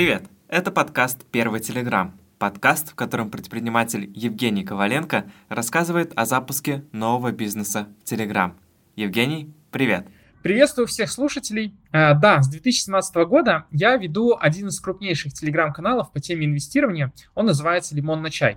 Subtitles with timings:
[0.00, 0.22] Привет!
[0.48, 2.18] Это подкаст «Первый Телеграм».
[2.38, 8.58] Подкаст, в котором предприниматель Евгений Коваленко рассказывает о запуске нового бизнеса в Телеграм.
[8.96, 10.06] Евгений, привет!
[10.42, 11.74] Приветствую всех слушателей.
[11.92, 17.12] А, да, с 2017 года я веду один из крупнейших телеграм-каналов по теме инвестирования.
[17.34, 18.56] Он называется «Лимон на чай».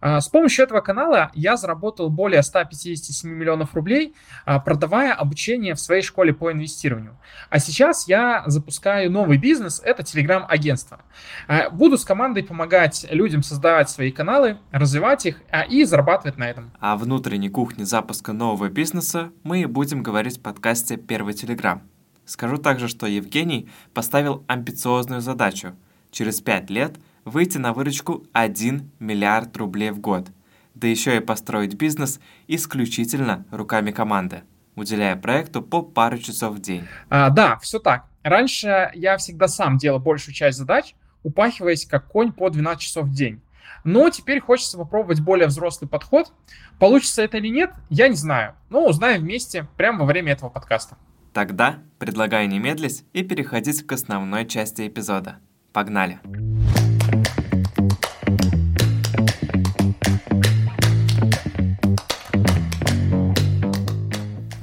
[0.00, 4.14] А, с помощью этого канала я заработал более 157 миллионов рублей,
[4.44, 7.18] а, продавая обучение в своей школе по инвестированию.
[7.50, 11.00] А сейчас я запускаю новый бизнес, это телеграм-агентство.
[11.48, 16.70] А, буду с командой помогать людям создавать свои каналы, развивать их и зарабатывать на этом.
[16.78, 21.82] О внутренней кухне запуска нового бизнеса мы будем говорить в подкасте «Первый телеграм».
[22.24, 25.74] Скажу также, что Евгений поставил амбициозную задачу.
[26.10, 26.96] Через пять лет–
[27.28, 30.28] выйти на выручку 1 миллиард рублей в год,
[30.74, 34.42] да еще и построить бизнес исключительно руками команды,
[34.74, 36.86] уделяя проекту по пару часов в день.
[37.10, 38.06] А, да, все так.
[38.22, 43.14] Раньше я всегда сам делал большую часть задач, упахиваясь как конь по 12 часов в
[43.14, 43.40] день.
[43.84, 46.32] Но теперь хочется попробовать более взрослый подход.
[46.78, 48.54] Получится это или нет, я не знаю.
[48.70, 50.96] Но узнаем вместе прямо во время этого подкаста.
[51.32, 55.38] Тогда предлагаю не медлить и переходить к основной части эпизода.
[55.72, 56.18] Погнали!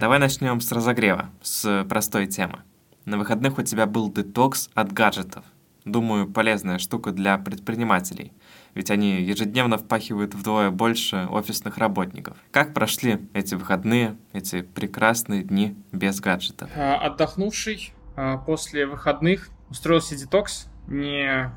[0.05, 2.59] Давай начнем с разогрева, с простой темы.
[3.05, 5.43] На выходных у тебя был детокс от гаджетов.
[5.83, 8.31] Думаю, полезная штука для предпринимателей,
[8.75, 12.37] ведь они ежедневно впахивают вдвое больше офисных работников.
[12.51, 16.69] Как прошли эти выходные, эти прекрасные дни без гаджетов?
[16.77, 21.49] А, отдохнувший а, после выходных устроился детокс, не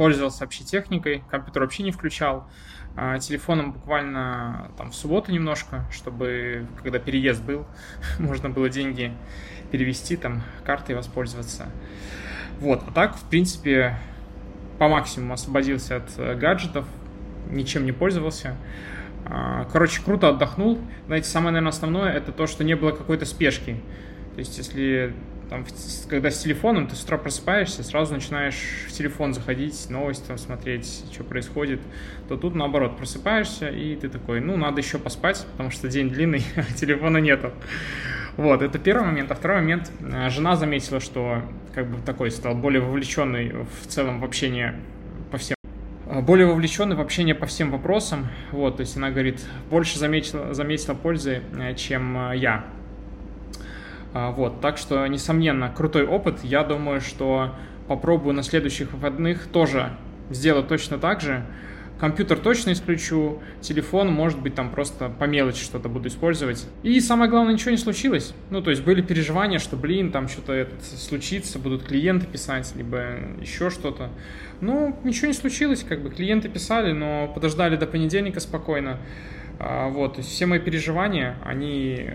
[0.00, 2.48] пользовался вообще техникой, компьютер вообще не включал.
[2.96, 7.66] А, телефоном буквально там в субботу немножко, чтобы когда переезд был,
[8.18, 9.12] можно было деньги
[9.70, 11.66] перевести, там картой воспользоваться.
[12.60, 13.98] Вот, а так, в принципе,
[14.78, 16.86] по максимуму освободился от э, гаджетов,
[17.50, 18.56] ничем не пользовался.
[19.26, 20.78] А, короче, круто отдохнул.
[21.08, 23.76] Знаете, самое, наверное, основное это то, что не было какой-то спешки.
[24.34, 25.14] То есть, если
[25.50, 25.66] там,
[26.08, 31.04] когда с телефоном ты с утра просыпаешься, сразу начинаешь в телефон заходить, новости там смотреть,
[31.12, 31.80] что происходит,
[32.28, 36.44] то тут наоборот просыпаешься, и ты такой, ну, надо еще поспать, потому что день длинный,
[36.56, 37.52] а телефона нету.
[38.36, 39.32] Вот, это первый момент.
[39.32, 41.42] А второй момент, э, жена заметила, что
[41.74, 43.52] как бы такой стал более вовлеченный
[43.82, 44.76] в целом в общение
[45.32, 45.56] по всем
[46.06, 48.28] э, более вовлеченный в общение по всем вопросам.
[48.52, 52.64] Вот, то есть она говорит, больше заметила, заметила пользы, э, чем я.
[54.12, 56.40] А, вот, так что, несомненно, крутой опыт.
[56.42, 57.54] Я думаю, что
[57.88, 59.90] попробую на следующих выходных тоже
[60.30, 61.44] сделать точно так же.
[62.00, 66.66] Компьютер точно исключу, телефон, может быть, там просто по мелочи что-то буду использовать.
[66.82, 68.32] И самое главное, ничего не случилось.
[68.48, 73.68] Ну, то есть были переживания, что, блин, там что-то случится, будут клиенты писать, либо еще
[73.68, 74.08] что-то.
[74.62, 78.96] Ну, ничего не случилось, как бы клиенты писали, но подождали до понедельника спокойно.
[79.58, 82.08] А, вот, все мои переживания, они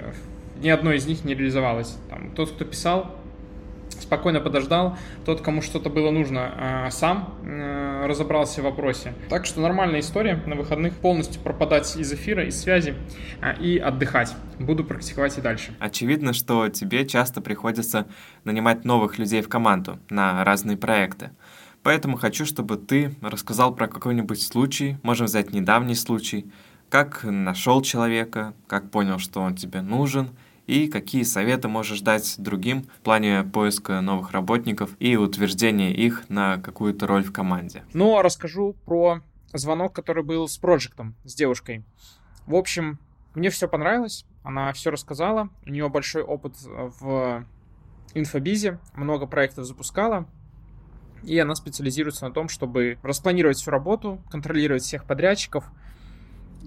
[0.61, 1.97] ни одно из них не реализовалось.
[2.09, 3.15] Там, тот, кто писал,
[3.89, 9.13] спокойно подождал, тот, кому что-то было нужно, а, сам э, разобрался в вопросе.
[9.29, 12.95] Так что нормальная история на выходных полностью пропадать из эфира, из связи
[13.41, 14.35] а, и отдыхать.
[14.59, 15.75] Буду практиковать и дальше.
[15.79, 18.07] Очевидно, что тебе часто приходится
[18.43, 21.31] нанимать новых людей в команду на разные проекты.
[21.83, 26.51] Поэтому хочу, чтобы ты рассказал про какой-нибудь случай, можем взять недавний случай,
[26.89, 30.29] как нашел человека, как понял, что он тебе нужен–
[30.67, 36.57] и какие советы можешь дать другим в плане поиска новых работников и утверждения их на
[36.57, 37.83] какую-то роль в команде?
[37.93, 39.21] Ну, а расскажу про
[39.53, 41.83] звонок, который был с проектом, с девушкой.
[42.47, 42.99] В общем,
[43.35, 47.45] мне все понравилось, она все рассказала, у нее большой опыт в
[48.13, 50.25] инфобизе, много проектов запускала,
[51.23, 55.65] и она специализируется на том, чтобы распланировать всю работу, контролировать всех подрядчиков.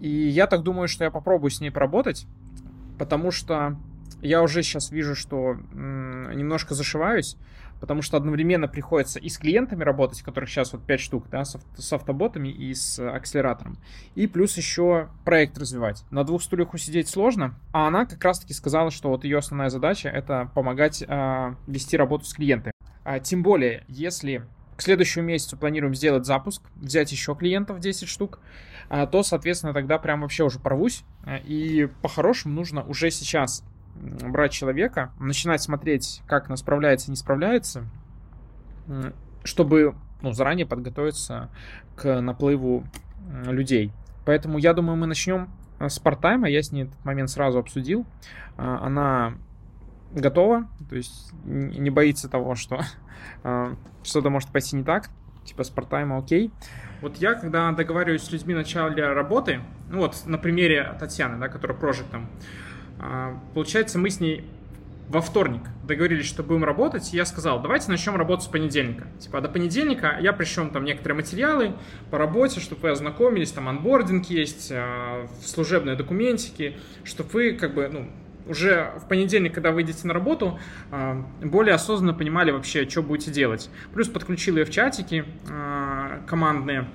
[0.01, 2.27] И я так думаю, что я попробую с ней поработать,
[2.99, 3.77] потому что
[4.23, 7.37] я уже сейчас вижу, что немножко зашиваюсь,
[7.81, 11.57] потому что одновременно приходится и с клиентами работать, которых сейчас вот 5 штук, да, с,
[11.77, 13.79] с автоботами и с акселератором,
[14.15, 16.05] и плюс еще проект развивать.
[16.11, 20.09] На двух стульях усидеть сложно, а она как раз-таки сказала, что вот ее основная задача
[20.09, 22.73] это помогать э, вести работу с клиентами.
[23.05, 24.45] А, тем более, если
[24.77, 28.41] к следующему месяцу планируем сделать запуск, взять еще клиентов 10 штук,
[28.89, 31.05] то, соответственно, тогда прям вообще уже порвусь.
[31.25, 33.65] А, и по-хорошему нужно уже сейчас
[33.95, 37.85] брать человека, начинать смотреть, как она справляется, не справляется,
[39.43, 41.51] чтобы ну, заранее подготовиться
[41.97, 42.85] к наплыву
[43.45, 43.93] людей.
[44.25, 45.49] Поэтому я думаю, мы начнем
[45.81, 46.49] с партайма.
[46.49, 48.07] Я с ней этот момент сразу обсудил.
[48.57, 49.35] А, она
[50.13, 52.81] готова, то есть не боится того, что
[53.45, 55.11] э, что-то может пойти не так,
[55.49, 55.73] типа с
[56.17, 56.51] окей.
[57.01, 59.61] Вот я, когда договариваюсь с людьми в начале работы,
[59.91, 62.29] ну вот на примере Татьяны, да, которая прожит там,
[63.01, 64.45] э, получается, мы с ней
[65.09, 69.07] во вторник договорились, что будем работать, и я сказал, давайте начнем работать с понедельника.
[69.19, 71.73] Типа, до понедельника я пришлем там некоторые материалы
[72.11, 77.89] по работе, чтобы вы ознакомились, там анбординг есть, э, служебные документики, чтобы вы как бы,
[77.89, 78.11] ну,
[78.49, 80.59] уже в понедельник, когда выйдете на работу,
[80.91, 83.71] э, более осознанно понимали вообще, что будете делать.
[83.93, 86.87] Плюс подключил ее в чатики э, командные,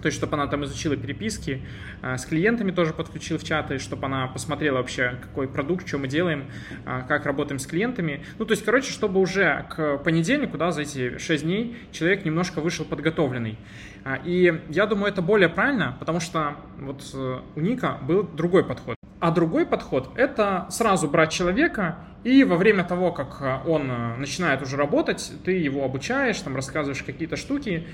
[0.00, 1.62] то есть, чтобы она там изучила переписки,
[2.02, 6.06] а, с клиентами тоже подключил в чаты, чтобы она посмотрела вообще, какой продукт, что мы
[6.08, 6.44] делаем,
[6.84, 8.24] а, как работаем с клиентами.
[8.38, 12.60] Ну, то есть, короче, чтобы уже к понедельнику, да, за эти 6 дней человек немножко
[12.60, 13.58] вышел подготовленный.
[14.04, 18.64] А, и я думаю, это более правильно, потому что вот э, у Ника был другой
[18.64, 18.97] подход.
[19.20, 24.62] А другой подход– это сразу брать человека и во время того, как он э, начинает
[24.62, 27.86] уже работать, ты его обучаешь, там рассказываешь какие-то штуки,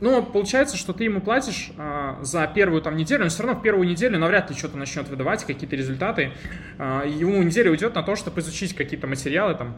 [0.00, 3.62] но получается, что ты ему платишь э, за первую там неделю, но все равно в
[3.62, 6.32] первую неделю навряд ли что-то начнет выдавать, какие-то результаты.
[6.78, 9.74] Э, ему неделя уйдет на то, чтобы изучить какие-то материалы там,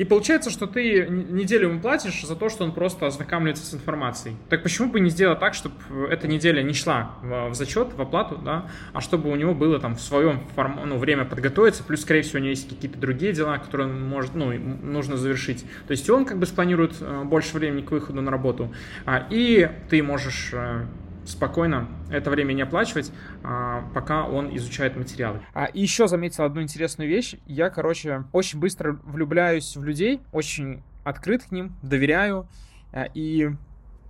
[0.00, 4.34] и получается, что ты неделю ему платишь за то, что он просто ознакомливается с информацией.
[4.48, 5.74] Так почему бы не сделать так, чтобы
[6.08, 9.96] эта неделя не шла в, зачет, в оплату, да, а чтобы у него было там
[9.96, 10.80] в своем форм...
[10.86, 14.34] ну, время подготовиться, плюс, скорее всего, у него есть какие-то другие дела, которые он может,
[14.34, 15.66] ну, нужно завершить.
[15.86, 18.74] То есть он как бы спланирует э, больше времени к выходу на работу,
[19.04, 20.86] а, и ты можешь э,
[21.24, 23.12] спокойно это время не оплачивать,
[23.42, 25.40] а, пока он изучает материалы.
[25.54, 27.36] А, еще заметил одну интересную вещь.
[27.46, 32.48] Я, короче, очень быстро влюбляюсь в людей, очень открыт к ним, доверяю.
[32.92, 33.50] А, и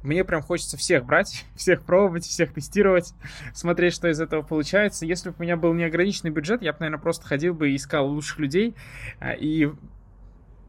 [0.03, 3.15] мне прям хочется всех брать, всех пробовать, всех тестировать,
[3.53, 5.07] смотреть, что из этого получается.
[5.07, 8.09] Если бы у меня был неограниченный бюджет, я бы, наверное, просто ходил бы и искал
[8.09, 8.75] лучших людей
[9.19, 9.71] а, и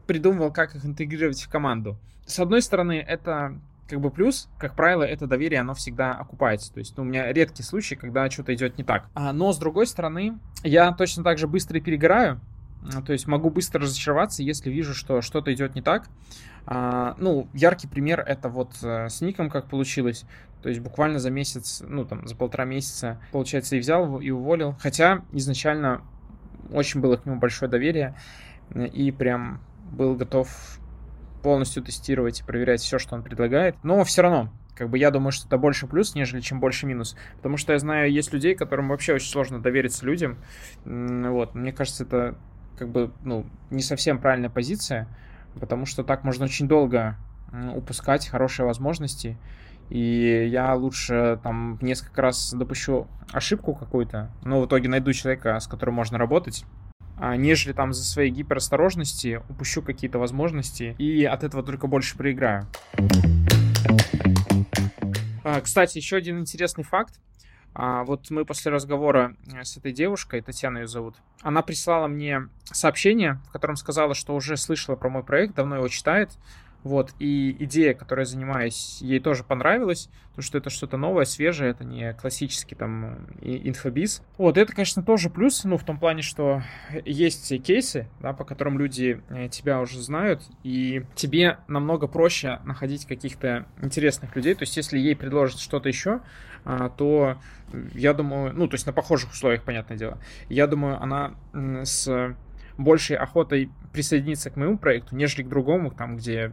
[0.06, 1.96] придумывал, как их интегрировать в команду.
[2.26, 3.58] С одной стороны, это
[3.92, 6.72] как бы плюс, как правило, это доверие, оно всегда окупается.
[6.72, 9.10] То есть ну, у меня редкий случай, когда что-то идет не так.
[9.12, 12.40] А, но с другой стороны, я точно так же быстро перегораю,
[12.90, 16.08] а, то есть могу быстро разочароваться, если вижу, что что-то идет не так.
[16.64, 20.24] А, ну, яркий пример это вот э, с Ником как получилось.
[20.62, 24.74] То есть буквально за месяц, ну там за полтора месяца, получается, и взял и уволил.
[24.80, 26.00] Хотя изначально
[26.72, 28.14] очень было к нему большое доверие
[28.70, 29.60] э, и прям
[29.90, 30.80] был готов
[31.42, 33.76] полностью тестировать и проверять все, что он предлагает.
[33.82, 37.16] Но все равно, как бы я думаю, что это больше плюс, нежели чем больше минус.
[37.36, 40.38] Потому что я знаю, есть людей, которым вообще очень сложно довериться людям.
[40.84, 42.36] Вот, мне кажется, это
[42.78, 45.06] как бы, ну, не совсем правильная позиция,
[45.60, 47.16] потому что так можно очень долго
[47.74, 49.36] упускать хорошие возможности.
[49.90, 55.66] И я лучше там несколько раз допущу ошибку какую-то, но в итоге найду человека, с
[55.66, 56.64] которым можно работать,
[57.36, 62.66] нежели там за своей гиперосторожности упущу какие-то возможности и от этого только больше проиграю.
[65.44, 67.20] А, кстати, еще один интересный факт.
[67.74, 72.48] А, вот мы после разговора э, с этой девушкой, Татьяна ее зовут, она прислала мне
[72.64, 76.30] сообщение, в котором сказала, что уже слышала про мой проект, давно его читает,
[76.84, 81.70] вот, и идея, которой я занимаюсь, ей тоже понравилась, потому что это что-то новое, свежее,
[81.70, 84.22] это не классический там инфобиз.
[84.38, 86.62] Вот, это, конечно, тоже плюс, ну, в том плане, что
[87.04, 93.06] есть кейсы, да, по которым люди э, тебя уже знают, и тебе намного проще находить
[93.06, 96.20] каких-то интересных людей, то есть если ей предложат что-то еще,
[96.64, 97.38] а, то
[97.94, 100.18] я думаю, ну, то есть на похожих условиях, понятное дело,
[100.48, 101.34] я думаю, она
[101.84, 102.34] с
[102.78, 106.52] большей охотой присоединиться к моему проекту, нежели к другому, там, где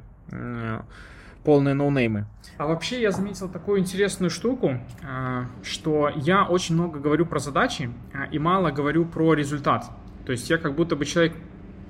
[1.43, 2.25] полные ноунеймы.
[2.57, 7.89] А вообще я заметил такую интересную штуку, а, что я очень много говорю про задачи
[8.13, 9.89] а, и мало говорю про результат.
[10.25, 11.33] То есть я как будто бы человек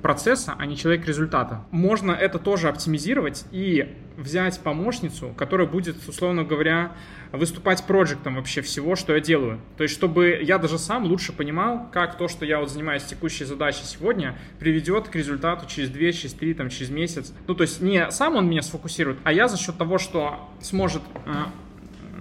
[0.02, 1.66] процесса, а не человек результата.
[1.72, 6.92] Можно это тоже оптимизировать и взять помощницу, которая будет, условно говоря,
[7.32, 9.60] выступать проектом вообще всего, что я делаю.
[9.78, 13.46] То есть, чтобы я даже сам лучше понимал, как то, что я вот занимаюсь текущей
[13.46, 17.34] задачей сегодня, приведет к результату через 2, через 3, там, через месяц.
[17.48, 21.02] Ну, то есть, не сам он меня сфокусирует, а я за счет того, что сможет
[21.26, 21.52] а,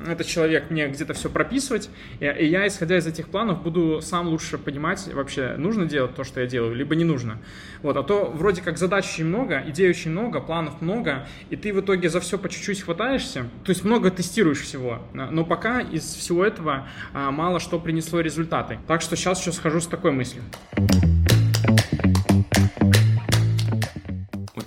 [0.07, 1.90] этот человек мне где-то все прописывать,
[2.21, 6.25] и, и я, исходя из этих планов, буду сам лучше понимать, вообще нужно делать то,
[6.25, 7.38] что я делаю, либо не нужно.
[7.83, 11.73] Вот, а то вроде как задач очень много, идей очень много, планов много, и ты
[11.73, 16.02] в итоге за все по чуть-чуть хватаешься, то есть много тестируешь всего, но пока из
[16.02, 18.78] всего этого а, мало что принесло результаты.
[18.87, 20.43] Так что сейчас еще схожу с такой мыслью.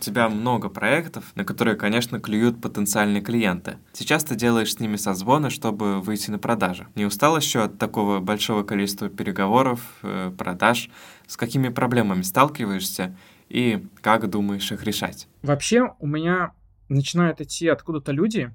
[0.02, 3.78] Тебя много проектов, на которые, конечно, клюют потенциальные клиенты.
[3.94, 6.88] Сейчас ты делаешь с ними созвоны, чтобы выйти на продажи.
[6.96, 10.90] Не устал еще от такого большого количества переговоров, э, продаж?
[11.28, 13.16] С какими проблемами сталкиваешься
[13.48, 15.28] и как думаешь их решать?
[15.42, 16.54] Вообще у меня
[16.90, 18.54] начинают идти откуда-то люди,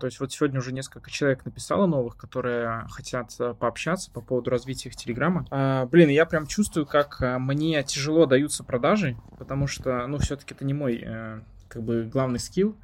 [0.00, 4.50] то есть вот сегодня уже несколько человек написало новых, которые хотят э, пообщаться по поводу
[4.50, 5.46] развития их Телеграма.
[5.50, 10.54] А, блин, я прям чувствую, как э, мне тяжело даются продажи, потому что, ну, все-таки
[10.54, 12.76] это не мой, э, как бы, главный скилл.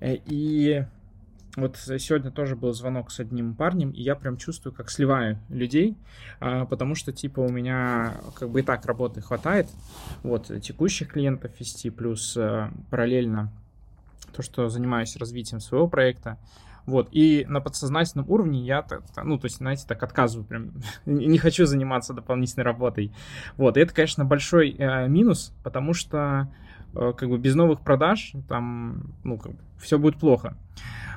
[0.00, 0.86] И
[1.56, 5.98] вот сегодня тоже был звонок с одним парнем, и я прям чувствую, как сливаю людей,
[6.38, 9.68] а, потому что, типа, у меня как бы и так работы хватает,
[10.22, 12.38] вот, текущих клиентов вести, плюс
[12.88, 13.52] параллельно
[14.30, 16.38] то, что занимаюсь развитием своего проекта.
[16.86, 18.84] Вот, и на подсознательном уровне я,
[19.22, 20.72] ну, то есть, знаете, так отказываю, прям
[21.06, 23.12] не хочу заниматься дополнительной работой.
[23.56, 26.48] Вот, и это, конечно, большой э, минус, потому что,
[26.94, 30.56] э, как бы, без новых продаж там, ну, как бы, все будет плохо.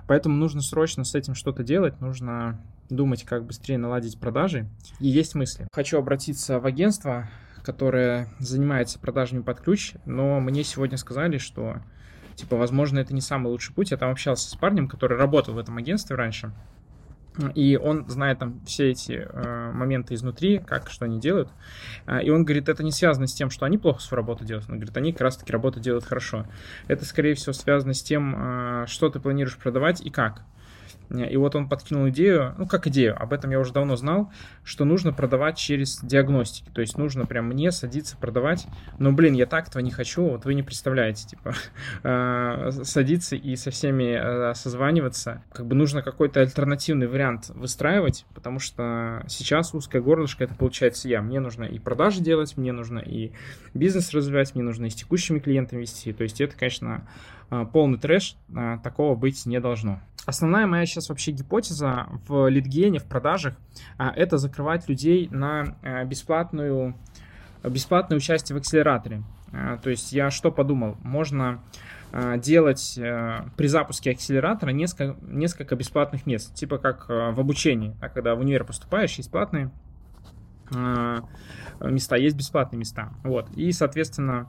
[0.05, 4.69] Поэтому нужно срочно с этим что-то делать, нужно думать, как быстрее наладить продажи.
[4.99, 5.67] И есть мысли.
[5.71, 7.29] Хочу обратиться в агентство,
[7.63, 11.77] которое занимается продажами под ключ, но мне сегодня сказали, что
[12.35, 13.91] типа, возможно, это не самый лучший путь.
[13.91, 16.51] Я там общался с парнем, который работал в этом агентстве раньше,
[17.55, 21.49] и он знает там все эти э, моменты изнутри, как, что они делают.
[22.05, 24.69] Э, и он говорит, это не связано с тем, что они плохо свою работу делают.
[24.69, 26.45] Он говорит, они как раз-таки работу делают хорошо.
[26.87, 30.43] Это, скорее всего, связано с тем, э, что ты планируешь продавать и как.
[31.09, 34.31] И вот он подкинул идею, ну как идею, об этом я уже давно знал,
[34.63, 36.69] что нужно продавать через диагностики.
[36.73, 38.65] То есть нужно прям мне садиться продавать.
[38.97, 41.53] Но, блин, я так этого не хочу, вот вы не представляете, типа,
[42.03, 45.43] а, садиться и со всеми а, созваниваться.
[45.51, 51.21] Как бы нужно какой-то альтернативный вариант выстраивать, потому что сейчас узкое горлышко это получается я.
[51.21, 53.33] Мне нужно и продажи делать, мне нужно и
[53.73, 56.13] бизнес развивать, мне нужно и с текущими клиентами вести.
[56.13, 57.07] То есть это, конечно,
[57.71, 58.35] полный трэш,
[58.83, 59.99] такого быть не должно.
[60.25, 63.55] Основная моя сейчас вообще гипотеза в лидгене, в продажах,
[63.97, 66.95] а, это закрывать людей на э, бесплатную,
[67.63, 69.23] бесплатное участие в акселераторе.
[69.51, 70.97] А, то есть я что подумал?
[71.03, 71.61] Можно
[72.11, 77.95] а, делать э, при запуске акселератора несколько, несколько бесплатных мест, типа как э, в обучении,
[78.01, 79.71] а когда в универ поступаешь, есть платные
[81.81, 83.11] места, есть бесплатные места.
[83.23, 83.51] Вот.
[83.51, 84.47] И, соответственно,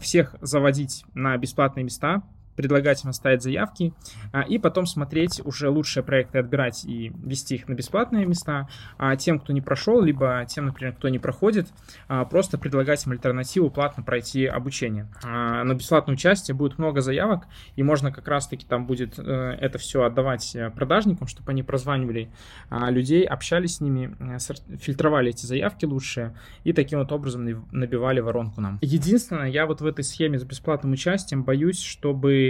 [0.00, 2.22] всех заводить на бесплатные места,
[2.60, 3.94] предлагать им оставить заявки,
[4.32, 9.16] а, и потом смотреть уже лучшие проекты, отбирать и вести их на бесплатные места, а
[9.16, 11.68] тем, кто не прошел, либо тем, например, кто не проходит,
[12.08, 15.08] а, просто предлагать им альтернативу платно пройти обучение.
[15.24, 17.44] А, на бесплатное участие будет много заявок,
[17.76, 22.30] и можно как раз-таки там будет э, это все отдавать э, продажникам, чтобы они прозванивали
[22.70, 28.60] людей, общались с ними, э, фильтровали эти заявки лучшие, и таким вот образом набивали воронку
[28.60, 28.78] нам.
[28.82, 32.49] Единственное, я вот в этой схеме с бесплатным участием боюсь, чтобы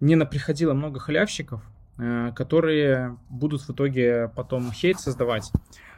[0.00, 1.62] не наприходило много халявщиков,
[1.98, 5.50] э, которые будут в итоге потом хейт создавать.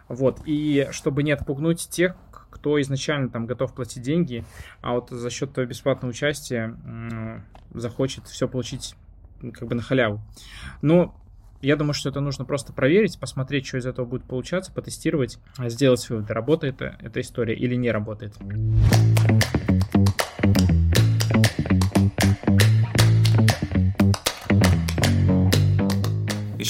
[0.09, 0.41] Вот.
[0.47, 2.17] И чтобы не отпугнуть тех,
[2.51, 4.45] кто изначально там готов платить деньги,
[4.81, 6.77] а вот за счет бесплатного участия
[7.73, 8.97] захочет все получить
[9.53, 10.21] как бы на халяву.
[10.83, 11.15] Но
[11.63, 16.09] я думаю, что это нужно просто проверить, посмотреть, что из этого будет получаться, потестировать, сделать
[16.09, 18.35] вывод, работает эта история или не работает.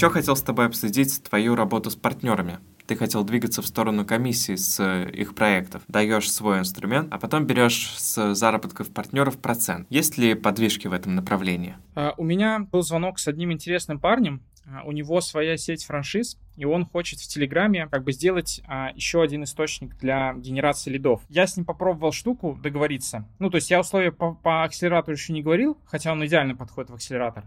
[0.01, 2.59] Еще хотел с тобой обсудить твою работу с партнерами.
[2.87, 5.83] Ты хотел двигаться в сторону комиссии с э, их проектов.
[5.89, 9.87] Даешь свой инструмент, а потом берешь с заработков партнеров процент.
[9.91, 11.77] Есть ли подвижки в этом направлении?
[11.95, 14.41] А, у меня был звонок с одним интересным парнем,
[14.85, 19.23] у него своя сеть франшиз, и он хочет в Телеграме как бы сделать а, еще
[19.23, 21.23] один источник для генерации лидов.
[21.29, 23.27] Я с ним попробовал штуку договориться.
[23.39, 26.91] Ну, то есть я условия по, по акселератору еще не говорил, хотя он идеально подходит
[26.91, 27.45] в акселератор.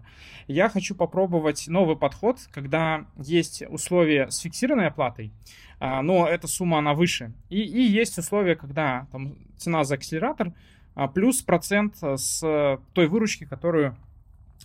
[0.47, 5.31] Я хочу попробовать новый подход, когда есть условия с фиксированной оплатой,
[5.79, 7.33] а, но эта сумма, она выше.
[7.49, 10.53] И, и есть условия, когда там, цена за акселератор
[10.95, 13.95] а, плюс процент с той выручки, которую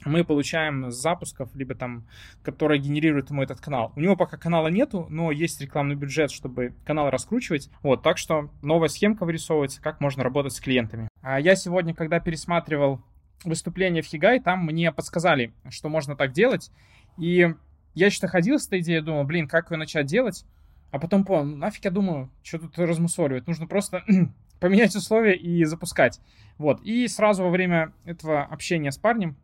[0.04, 2.06] мы получаем запусков, либо там,
[2.42, 3.92] которые генерирует ему этот канал.
[3.96, 7.70] У него пока канала нету, но есть рекламный бюджет, чтобы канал раскручивать.
[7.82, 11.08] Вот, так что новая схемка вырисовывается, как можно работать с клиентами.
[11.22, 13.02] А я сегодня, когда пересматривал
[13.44, 16.70] выступление в Хигай, там мне подсказали, что можно так делать.
[17.16, 17.54] И
[17.94, 20.44] я что-то ходил с этой идеей, думал, блин, как ее начать делать?
[20.90, 23.46] А потом понял, «Ну, нафиг я думаю, что тут размусоливать.
[23.46, 24.02] Нужно просто
[24.60, 26.20] поменять условия и запускать.
[26.56, 26.80] Вот.
[26.82, 29.36] И сразу во время этого общения с парнем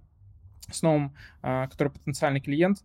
[0.70, 2.84] с новым, а, который потенциальный клиент,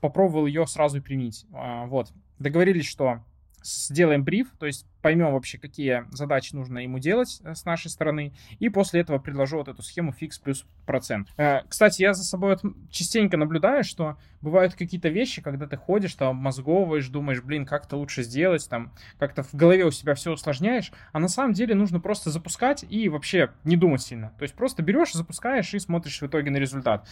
[0.00, 1.46] попробовал ее сразу применить.
[1.52, 2.12] А, вот.
[2.38, 3.22] Договорились, что
[3.64, 8.32] сделаем бриф, то есть поймем вообще, какие задачи нужно ему делать э, с нашей стороны,
[8.58, 11.28] и после этого предложу вот эту схему фикс плюс процент.
[11.36, 12.56] Э, кстати, я за собой
[12.90, 17.96] частенько наблюдаю, что бывают какие-то вещи, когда ты ходишь, там, мозговываешь, думаешь, блин, как это
[17.96, 22.00] лучше сделать, там, как-то в голове у себя все усложняешь, а на самом деле нужно
[22.00, 24.32] просто запускать и вообще не думать сильно.
[24.38, 27.06] То есть просто берешь, запускаешь и смотришь в итоге на результат.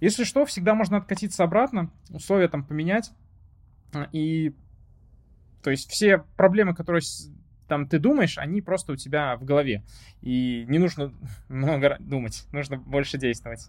[0.00, 3.10] Если что, всегда можно откатиться обратно, условия там поменять,
[3.92, 4.54] э, и
[5.68, 7.02] то есть все проблемы, которые
[7.66, 9.84] там ты думаешь, они просто у тебя в голове.
[10.22, 11.12] И не нужно
[11.50, 13.68] много думать, нужно больше действовать.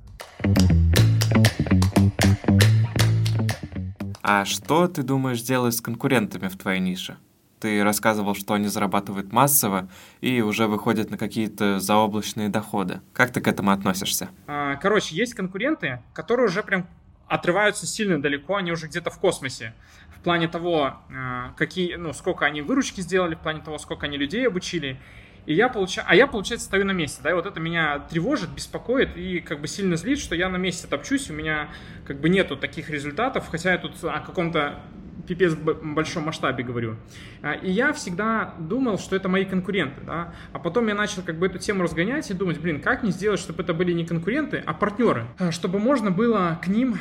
[4.22, 7.18] А что ты думаешь делать с конкурентами в твоей нише?
[7.60, 9.90] Ты рассказывал, что они зарабатывают массово
[10.22, 13.02] и уже выходят на какие-то заоблачные доходы.
[13.12, 14.30] Как ты к этому относишься?
[14.48, 16.88] А, короче, есть конкуренты, которые уже прям
[17.28, 19.74] отрываются сильно далеко, они уже где-то в космосе
[20.20, 24.18] в плане того, э, какие, ну, сколько они выручки сделали, в плане того, сколько они
[24.18, 25.00] людей обучили.
[25.46, 28.50] И я получаю, а я, получается, стою на месте, да, и вот это меня тревожит,
[28.50, 31.70] беспокоит и как бы сильно злит, что я на месте топчусь, у меня
[32.06, 34.80] как бы нету таких результатов, хотя я тут о каком-то
[35.26, 36.98] пипец большом масштабе говорю.
[37.42, 41.38] А, и я всегда думал, что это мои конкуренты, да, а потом я начал как
[41.38, 44.62] бы эту тему разгонять и думать, блин, как мне сделать, чтобы это были не конкуренты,
[44.66, 46.98] а партнеры, а, чтобы можно было к ним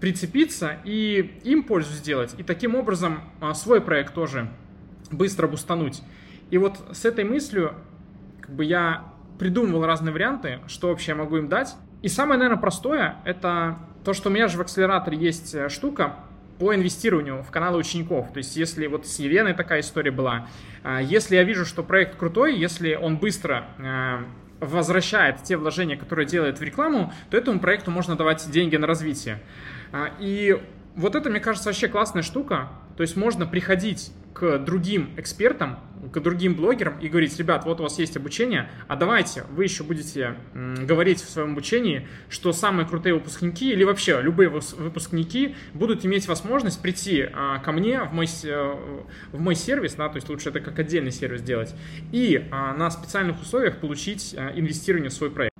[0.00, 4.48] прицепиться и им пользу сделать, и таким образом а, свой проект тоже
[5.10, 6.02] быстро бустануть.
[6.50, 7.74] И вот с этой мыслью
[8.40, 9.04] как бы я
[9.38, 11.74] придумывал разные варианты, что вообще я могу им дать.
[12.02, 16.16] И самое, наверное, простое, это то, что у меня же в акселераторе есть э, штука
[16.58, 18.32] по инвестированию в каналы учеников.
[18.32, 20.48] То есть, если вот с Еленой такая история была,
[20.82, 24.18] а, если я вижу, что проект крутой, если он быстро э,
[24.60, 29.40] возвращает те вложения, которые делает в рекламу, то этому проекту можно давать деньги на развитие.
[29.92, 30.60] А, и
[30.94, 32.70] вот это, мне кажется, вообще классная штука.
[32.96, 35.78] То есть можно приходить к другим экспертам,
[36.12, 39.82] к другим блогерам и говорить, ребят, вот у вас есть обучение, а давайте вы еще
[39.82, 46.28] будете говорить в своем обучении, что самые крутые выпускники или вообще любые выпускники будут иметь
[46.28, 48.74] возможность прийти а, ко мне в мой, э,
[49.32, 51.74] в мой сервис, да, то есть лучше это как отдельный сервис делать,
[52.12, 55.55] и а, на специальных условиях получить а, инвестирование в свой проект.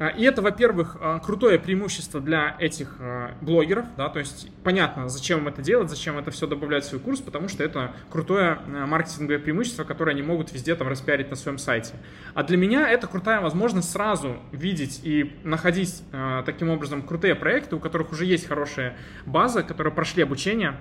[0.00, 5.10] А, и это, во-первых, а, крутое преимущество для этих а, блогеров, да, то есть понятно,
[5.10, 8.58] зачем им это делать, зачем это все добавлять в свой курс, потому что это крутое
[8.66, 11.92] маркетинговое преимущество, которое они могут везде там распиарить на своем сайте.
[12.32, 16.02] А для меня это крутая возможность сразу видеть и находить
[16.46, 20.78] таким образом крутые проекты, у которых уже есть хорошая база, которые прошли обучение,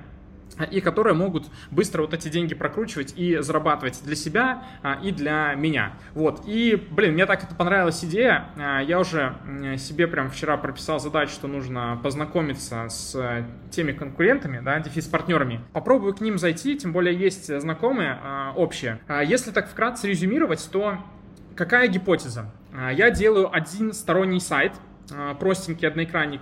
[0.63, 5.53] и которые могут быстро вот эти деньги прокручивать и зарабатывать для себя а, и для
[5.55, 5.93] меня.
[6.13, 6.43] Вот.
[6.45, 8.45] И, блин, мне так это понравилась идея.
[8.57, 9.35] А, я уже
[9.77, 15.61] себе прям вчера прописал задачу, что нужно познакомиться с э, теми конкурентами, да, дефис-партнерами.
[15.73, 18.99] Попробую к ним зайти, тем более есть знакомые а, общие.
[19.25, 20.97] Если так вкратце резюмировать, то
[21.55, 22.51] какая гипотеза?
[22.93, 24.73] Я делаю один сторонний сайт,
[25.39, 26.41] простенький одноэкранник,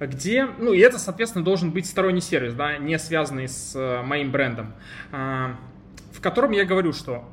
[0.00, 4.30] где, ну, и это, соответственно, должен быть сторонний сервис, да, не связанный с э, моим
[4.30, 4.74] брендом,
[5.12, 5.56] а,
[6.12, 7.24] в котором я говорю, что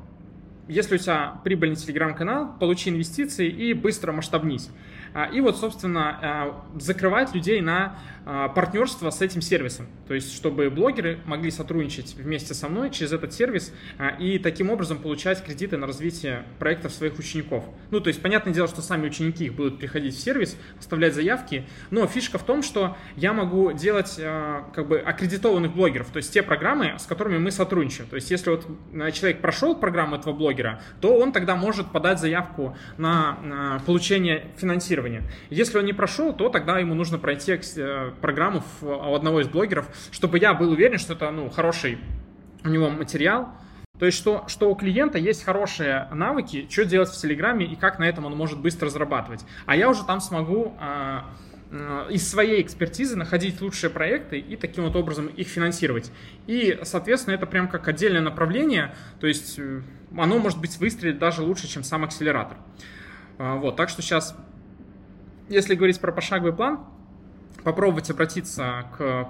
[0.66, 4.70] если у тебя прибыльный телеграм-канал, получи инвестиции и быстро масштабнись.
[5.14, 7.96] А, и вот, собственно, а, закрывать людей на
[8.26, 9.86] а, партнерство с этим сервисом.
[10.08, 13.72] То есть, чтобы блогеры могли сотрудничать вместе со мной через этот сервис
[14.18, 17.64] и таким образом получать кредиты на развитие проектов своих учеников.
[17.90, 21.64] Ну, то есть, понятное дело, что сами ученики их будут приходить в сервис, оставлять заявки,
[21.90, 24.16] но фишка в том, что я могу делать
[24.74, 28.08] как бы аккредитованных блогеров, то есть те программы, с которыми мы сотрудничаем.
[28.08, 28.66] То есть, если вот
[29.14, 35.22] человек прошел программу этого блогера, то он тогда может подать заявку на получение финансирования тестирования.
[35.50, 39.86] Если он не прошел, то тогда ему нужно пройти э, программу у одного из блогеров,
[40.10, 41.98] чтобы я был уверен, что это ну, хороший
[42.64, 43.48] у него материал,
[43.98, 47.98] то есть, что, что у клиента есть хорошие навыки, что делать в Телеграме и как
[47.98, 49.44] на этом он может быстро зарабатывать.
[49.66, 51.30] А я уже там смогу а,
[51.70, 56.10] а, из своей экспертизы находить лучшие проекты и таким вот образом их финансировать.
[56.48, 59.82] И, соответственно, это прям как отдельное направление, то есть э,
[60.16, 62.56] оно может быть выстрелить даже лучше, чем сам акселератор.
[63.38, 64.36] А, вот, так что сейчас
[65.48, 66.80] если говорить про пошаговый план,
[67.62, 69.28] попробовать обратиться к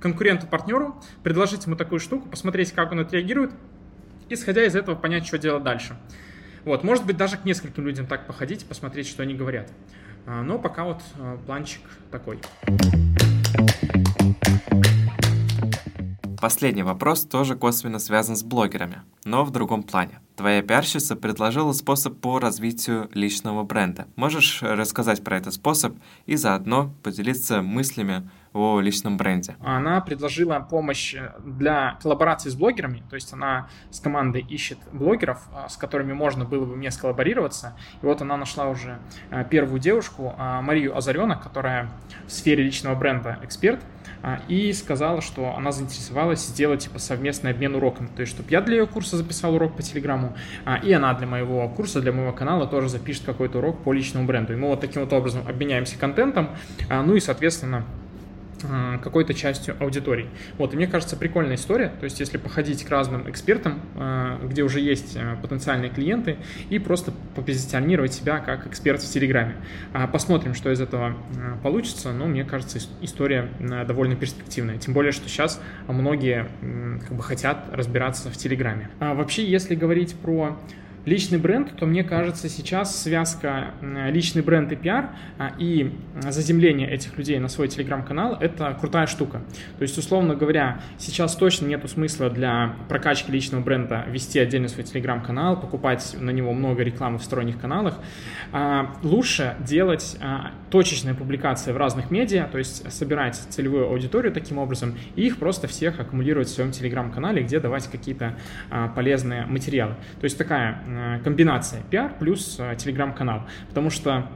[0.00, 3.52] конкуренту-партнеру, предложить ему такую штуку, посмотреть, как он отреагирует,
[4.28, 5.96] исходя из этого понять, что делать дальше.
[6.64, 9.70] Вот, может быть, даже к нескольким людям так походить, посмотреть, что они говорят.
[10.26, 12.40] А, но пока вот а, планчик такой.
[16.44, 20.20] Последний вопрос тоже косвенно связан с блогерами, но в другом плане.
[20.36, 24.08] Твоя пиарщица предложила способ по развитию личного бренда.
[24.14, 29.56] Можешь рассказать про этот способ и заодно поделиться мыслями о личном бренде.
[29.60, 35.68] Она предложила помощь для коллаборации с блогерами, то есть она с командой ищет блогеров, а,
[35.68, 37.76] с которыми можно было бы мне сколлаборироваться.
[38.00, 41.90] И вот она нашла уже а, первую девушку, а, Марию Озаренок, которая
[42.28, 43.80] в сфере личного бренда эксперт,
[44.48, 48.06] и сказала, что она заинтересовалась сделать типа совместный обмен уроками.
[48.06, 50.34] То есть, чтобы я для ее курса записал урок по Телеграму,
[50.82, 54.54] и она для моего курса, для моего канала тоже запишет какой-то урок по личному бренду.
[54.54, 56.48] И мы вот таким вот образом обменяемся контентом,
[56.88, 58.03] ну и, соответственно, Э,
[59.02, 60.28] какой-то частью аудитории.
[60.58, 64.62] Вот, и мне кажется, прикольная история, то есть если походить к разным экспертам, э, где
[64.62, 66.36] уже есть э, потенциальные клиенты,
[66.70, 69.56] и просто попозиционировать себя как эксперт в Телеграме.
[69.92, 71.16] А, посмотрим, что из этого
[71.62, 73.48] получится, но мне кажется, история
[73.86, 76.48] довольно перспективная, тем более, что сейчас многие
[77.06, 78.90] как бы хотят разбираться в Телеграме.
[79.00, 80.58] А вообще, если говорить про
[81.04, 87.16] личный бренд, то мне кажется, сейчас связка личный бренд и пиар а, и заземление этих
[87.18, 89.42] людей на свой телеграм-канал– это крутая штука.
[89.78, 94.84] То есть, условно говоря, сейчас точно нету смысла для прокачки личного бренда вести отдельно свой
[94.84, 97.98] телеграм-канал, покупать на него много рекламы в сторонних каналах.
[98.52, 104.58] А, лучше делать а, точечные публикации в разных медиа, то есть собирать целевую аудиторию таким
[104.58, 108.36] образом и их просто всех аккумулировать в своем телеграм-канале, где давать какие-то
[108.94, 109.94] полезные материалы.
[110.20, 110.80] То есть такая
[111.22, 113.42] комбинация пиар плюс э, телеграм-канал.
[113.68, 114.28] Потому что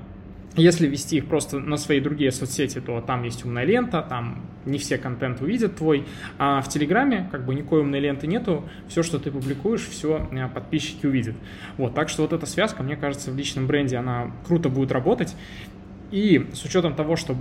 [0.57, 4.79] если вести их просто на свои другие соцсети, то там есть умная лента, там не
[4.79, 6.05] все контент увидят твой,
[6.37, 10.49] а в Телеграме как бы никакой умной ленты нету, все, что ты публикуешь, все э,
[10.49, 11.37] подписчики увидят.
[11.77, 15.35] Вот, так что вот эта связка, мне кажется, в личном бренде, она круто будет работать.
[16.11, 17.37] И с учетом того, что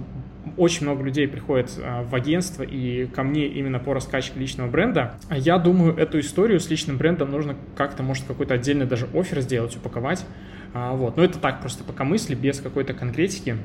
[0.58, 5.14] очень много людей приходит а, в агентство и ко мне именно по раскачке личного бренда.
[5.30, 9.76] Я думаю, эту историю с личным брендом нужно как-то, может, какой-то отдельный даже офер сделать,
[9.76, 10.26] упаковать.
[10.74, 11.18] А, вот.
[11.18, 13.58] Но это так, просто пока мысли, без какой-то конкретики.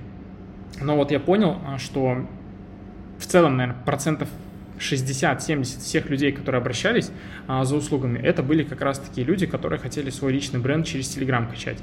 [0.81, 2.27] Но вот я понял, а, что
[3.19, 4.29] в целом, наверное, процентов
[4.83, 7.11] 60-70 всех людей, которые обращались
[7.47, 11.09] а, за услугами, это были как раз такие люди, которые хотели свой личный бренд через
[11.09, 11.79] Телеграм качать.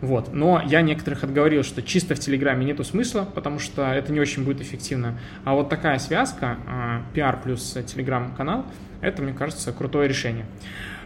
[0.00, 0.32] Вот.
[0.32, 4.44] Но я некоторых отговорил, что чисто в Телеграме нету смысла, потому что это не очень
[4.44, 5.18] будет эффективно.
[5.44, 8.64] А вот такая связка, а, пиар плюс Телеграм-канал,
[9.00, 10.46] это, мне кажется, крутое решение.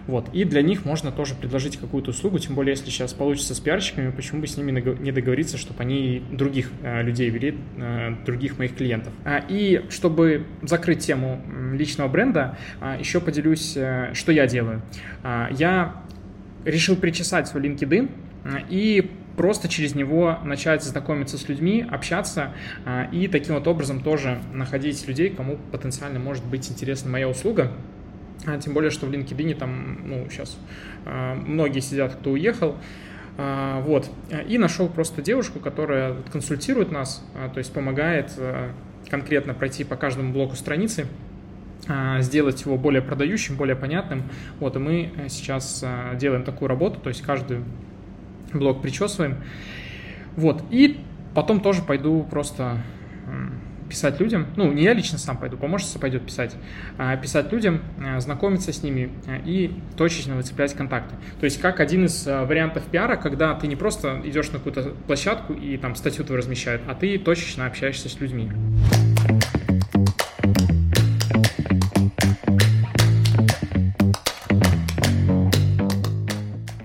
[0.07, 0.29] Вот.
[0.33, 4.11] И для них можно тоже предложить какую-то услугу, тем более, если сейчас получится с пиарщиками,
[4.11, 8.77] почему бы с ними не договориться, чтобы они других э, людей вели, э, других моих
[8.77, 9.12] клиентов.
[9.25, 14.83] А, и чтобы закрыть тему личного бренда, а, еще поделюсь, э, что я делаю.
[15.23, 16.03] А, я
[16.65, 18.11] решил причесать свой LinkedIn
[18.69, 22.53] и просто через него начать знакомиться с людьми, общаться
[23.12, 27.73] и таким вот образом тоже находить людей, кому потенциально может быть интересна моя услуга.
[28.47, 30.59] А, тем более, что в LinkedIn там, ну, сейчас
[31.07, 32.77] а, многие сидят, кто уехал.
[33.39, 34.11] А, вот.
[34.49, 37.25] И нашел просто девушку, которая консультирует нас,
[37.55, 38.33] то есть помогает
[39.09, 41.07] конкретно пройти по каждому блоку страницы,
[42.21, 44.23] сделать его более продающим, более понятным.
[44.61, 47.59] Вот, и мы сейчас делаем такую работу, то есть каждый
[48.53, 49.39] блок причесываем.
[50.37, 51.01] Вот, и
[51.35, 52.79] потом тоже пойду просто
[53.93, 56.57] писать людям, ну, не я лично сам пойду, помощница пойдет писать,
[56.97, 61.15] а писать людям, а, знакомиться с ними а, и точечно выцеплять контакты.
[61.41, 65.53] То есть как один из вариантов пиара, когда ты не просто идешь на какую-то площадку
[65.53, 68.51] и там статью твою размещают, а ты точечно общаешься с людьми.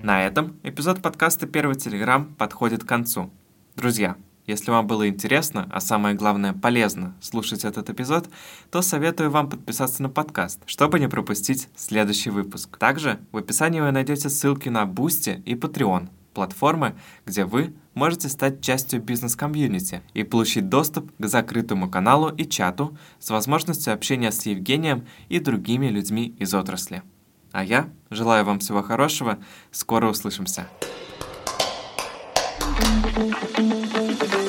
[0.02, 3.30] На этом эпизод подкаста «Первый Телеграм» подходит к концу.
[3.76, 4.16] Друзья,
[4.48, 8.30] если вам было интересно, а самое главное полезно слушать этот эпизод,
[8.70, 12.78] то советую вам подписаться на подкаст, чтобы не пропустить следующий выпуск.
[12.78, 18.62] Также в описании вы найдете ссылки на Boosty и Patreon, платформы, где вы можете стать
[18.62, 25.06] частью бизнес-комьюнити и получить доступ к закрытому каналу и чату с возможностью общения с Евгением
[25.28, 27.02] и другими людьми из отрасли.
[27.52, 29.38] А я желаю вам всего хорошего,
[29.72, 30.68] скоро услышимся.
[33.18, 34.47] Thank you.